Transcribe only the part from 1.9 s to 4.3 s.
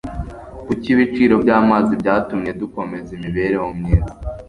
byatumye dukomeza imibereho myiza